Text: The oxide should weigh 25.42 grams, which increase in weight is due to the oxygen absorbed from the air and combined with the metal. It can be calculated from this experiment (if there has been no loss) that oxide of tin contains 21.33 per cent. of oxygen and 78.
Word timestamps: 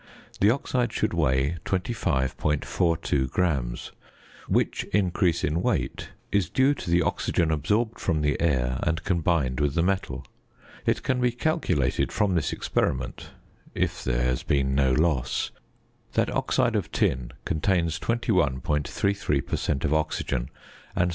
The 0.39 0.49
oxide 0.49 0.91
should 0.91 1.13
weigh 1.13 1.57
25.42 1.63 3.29
grams, 3.29 3.91
which 4.47 4.83
increase 4.85 5.43
in 5.43 5.61
weight 5.61 6.09
is 6.31 6.49
due 6.49 6.73
to 6.73 6.89
the 6.89 7.03
oxygen 7.03 7.51
absorbed 7.51 7.99
from 7.99 8.21
the 8.21 8.41
air 8.41 8.79
and 8.81 9.03
combined 9.03 9.59
with 9.59 9.75
the 9.75 9.83
metal. 9.83 10.25
It 10.87 11.03
can 11.03 11.21
be 11.21 11.31
calculated 11.31 12.11
from 12.11 12.33
this 12.33 12.51
experiment 12.51 13.29
(if 13.75 14.03
there 14.03 14.23
has 14.23 14.41
been 14.41 14.73
no 14.73 14.91
loss) 14.91 15.51
that 16.13 16.31
oxide 16.35 16.75
of 16.75 16.91
tin 16.91 17.33
contains 17.45 17.99
21.33 17.99 19.45
per 19.45 19.55
cent. 19.55 19.85
of 19.85 19.93
oxygen 19.93 20.49
and 20.95 21.09
78. 21.09 21.09